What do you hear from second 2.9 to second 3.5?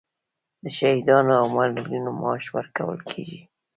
کیږي؟